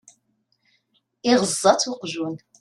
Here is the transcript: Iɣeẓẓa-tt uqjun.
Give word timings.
Iɣeẓẓa-tt 1.31 1.91
uqjun. 1.93 2.35